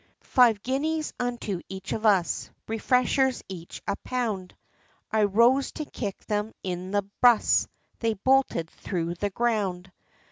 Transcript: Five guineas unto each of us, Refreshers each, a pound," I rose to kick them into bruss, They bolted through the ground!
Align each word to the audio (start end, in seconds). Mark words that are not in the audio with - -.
Five 0.33 0.63
guineas 0.63 1.13
unto 1.19 1.61
each 1.69 1.93
of 1.93 2.07
us, 2.07 2.49
Refreshers 2.67 3.43
each, 3.47 3.83
a 3.87 3.95
pound," 3.97 4.55
I 5.11 5.25
rose 5.25 5.71
to 5.73 5.85
kick 5.85 6.25
them 6.25 6.53
into 6.63 7.03
bruss, 7.21 7.67
They 7.99 8.15
bolted 8.15 8.71
through 8.71 9.13
the 9.13 9.29
ground! 9.29 9.91